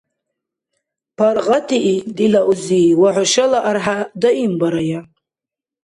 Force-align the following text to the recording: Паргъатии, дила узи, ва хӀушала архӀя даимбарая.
Паргъатии, 1.17 1.99
дила 2.15 2.41
узи, 2.51 2.83
ва 3.01 3.09
хӀушала 3.15 3.59
архӀя 3.69 3.97
даимбарая. 4.21 4.99